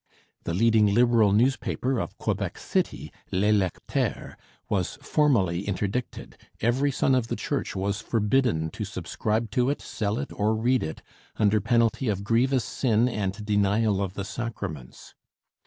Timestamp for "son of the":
6.91-7.35